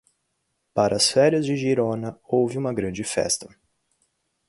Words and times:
Para 0.73 0.95
as 0.95 1.11
feiras 1.11 1.45
de 1.45 1.55
Girona, 1.55 2.19
houve 2.23 2.57
uma 2.57 2.73
grande 2.73 3.03
festa. 3.03 3.47